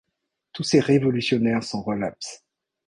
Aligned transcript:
Tous 0.53 0.63
ces 0.63 0.79
révolutionnaires 0.79 1.63
sont 1.63 1.83
relaps. 1.83 2.43